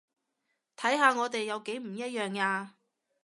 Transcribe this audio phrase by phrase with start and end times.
[0.77, 2.73] 睇下我哋有幾唔一樣呀